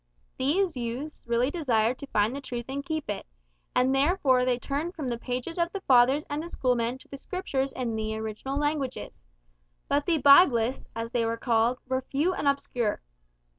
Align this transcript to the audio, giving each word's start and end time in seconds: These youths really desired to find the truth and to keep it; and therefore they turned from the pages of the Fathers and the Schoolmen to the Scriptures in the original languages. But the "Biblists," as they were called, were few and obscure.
These 0.39 0.75
youths 0.75 1.21
really 1.27 1.51
desired 1.51 1.99
to 1.99 2.07
find 2.07 2.35
the 2.35 2.41
truth 2.41 2.65
and 2.69 2.83
to 2.83 2.87
keep 2.87 3.07
it; 3.07 3.27
and 3.75 3.93
therefore 3.93 4.45
they 4.45 4.57
turned 4.57 4.95
from 4.95 5.09
the 5.09 5.17
pages 5.19 5.59
of 5.59 5.71
the 5.73 5.81
Fathers 5.81 6.25
and 6.27 6.41
the 6.41 6.49
Schoolmen 6.49 6.97
to 6.97 7.07
the 7.07 7.19
Scriptures 7.19 7.71
in 7.73 7.95
the 7.95 8.15
original 8.15 8.57
languages. 8.57 9.21
But 9.87 10.07
the 10.07 10.17
"Biblists," 10.19 10.87
as 10.95 11.11
they 11.11 11.23
were 11.23 11.37
called, 11.37 11.77
were 11.87 12.01
few 12.01 12.33
and 12.33 12.47
obscure. 12.47 12.99